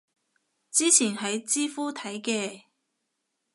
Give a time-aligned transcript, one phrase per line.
[0.71, 2.63] 之前喺知乎睇嘅